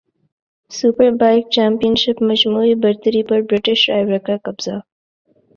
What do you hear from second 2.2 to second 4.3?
مجموعی برتری پر برٹش رائیور